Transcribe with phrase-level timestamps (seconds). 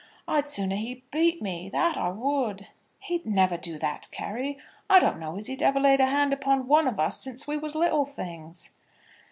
[0.27, 2.69] I'd sooner he'd beat me; that I would."
[3.01, 4.57] "He'll never do that, Carry.
[4.89, 7.55] I don't know as he ever laid a hand upon one of us since we
[7.55, 8.71] was little things."